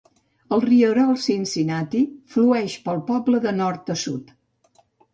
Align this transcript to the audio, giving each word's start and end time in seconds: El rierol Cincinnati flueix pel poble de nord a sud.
El 0.55 0.63
rierol 0.63 1.11
Cincinnati 1.25 2.03
flueix 2.37 2.81
pel 2.89 3.05
poble 3.13 3.45
de 3.47 3.57
nord 3.63 3.97
a 3.99 4.03
sud. 4.09 4.39